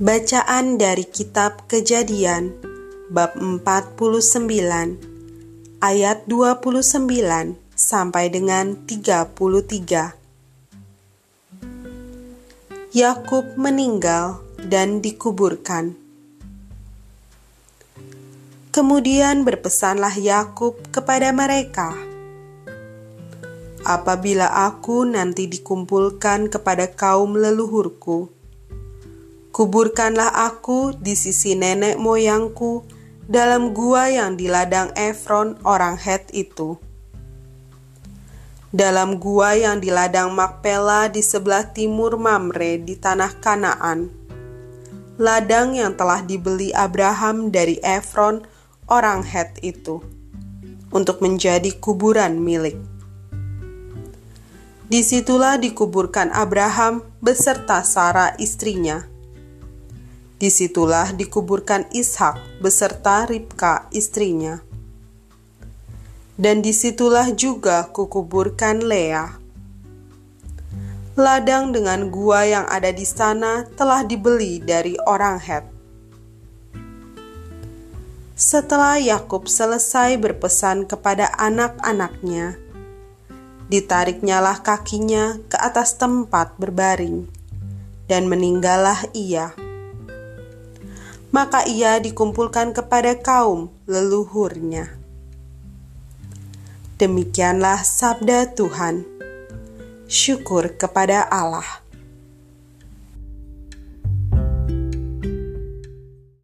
Bacaan 0.00 0.80
dari 0.80 1.04
kitab 1.04 1.68
Kejadian 1.68 2.56
bab 3.12 3.36
49 3.36 4.24
ayat 5.84 6.24
29 6.24 7.60
sampai 7.76 8.32
dengan 8.32 8.88
33. 8.88 10.16
Yakub 12.96 13.44
meninggal 13.60 14.40
dan 14.64 15.04
dikuburkan. 15.04 15.92
Kemudian 18.72 19.44
berpesanlah 19.44 20.16
Yakub 20.16 20.80
kepada 20.88 21.28
mereka, 21.36 21.92
"Apabila 23.84 24.72
aku 24.72 25.04
nanti 25.04 25.44
dikumpulkan 25.52 26.48
kepada 26.48 26.88
kaum 26.88 27.36
leluhurku, 27.36 28.40
kuburkanlah 29.52 30.32
aku 30.32 30.96
di 30.96 31.12
sisi 31.12 31.52
nenek 31.54 32.00
moyangku 32.00 32.82
dalam 33.28 33.76
gua 33.76 34.08
yang 34.08 34.34
di 34.34 34.48
ladang 34.48 34.90
Efron 34.96 35.60
orang 35.62 36.00
Het 36.00 36.32
itu." 36.32 36.80
dalam 38.72 39.20
gua 39.20 39.52
yang 39.52 39.84
di 39.84 39.92
ladang 39.92 40.32
Makpela 40.32 41.12
di 41.12 41.20
sebelah 41.20 41.68
timur 41.76 42.16
Mamre 42.16 42.80
di 42.80 42.96
tanah 42.96 43.36
Kanaan. 43.36 44.08
Ladang 45.20 45.76
yang 45.76 45.92
telah 45.92 46.24
dibeli 46.24 46.72
Abraham 46.72 47.52
dari 47.52 47.76
Efron 47.84 48.48
orang 48.88 49.20
Het 49.28 49.60
itu 49.60 50.00
untuk 50.88 51.20
menjadi 51.20 51.68
kuburan 51.76 52.40
milik. 52.40 52.80
Di 54.88 55.04
situlah 55.04 55.60
dikuburkan 55.60 56.32
Abraham 56.32 57.04
beserta 57.20 57.84
Sarah 57.84 58.32
istrinya. 58.40 59.11
Di 60.42 60.50
situlah 60.50 61.14
dikuburkan 61.14 61.86
Ishak 61.94 62.58
beserta 62.58 63.30
Ribka 63.30 63.86
istrinya. 63.94 64.58
Dan 66.34 66.66
di 66.66 66.74
situlah 66.74 67.30
juga 67.30 67.86
kukuburkan 67.86 68.82
Lea. 68.82 69.38
Ladang 71.14 71.70
dengan 71.70 72.10
gua 72.10 72.42
yang 72.42 72.66
ada 72.66 72.90
di 72.90 73.06
sana 73.06 73.70
telah 73.78 74.02
dibeli 74.02 74.58
dari 74.58 74.98
orang 75.06 75.38
Het. 75.38 75.62
Setelah 78.34 78.98
Yakub 78.98 79.46
selesai 79.46 80.18
berpesan 80.18 80.90
kepada 80.90 81.30
anak-anaknya, 81.38 82.58
ditariknyalah 83.70 84.58
kakinya 84.66 85.38
ke 85.46 85.54
atas 85.54 85.94
tempat 85.94 86.58
berbaring, 86.58 87.30
dan 88.10 88.26
meninggallah 88.26 89.06
ia. 89.14 89.54
Maka 91.32 91.66
ia 91.66 91.98
dikumpulkan 91.98 92.76
kepada 92.76 93.18
kaum 93.18 93.72
leluhurnya. 93.90 94.92
Demikianlah 97.02 97.82
sabda 97.82 98.54
Tuhan. 98.54 99.02
Syukur 100.06 100.78
kepada 100.78 101.26
Allah. 101.26 101.81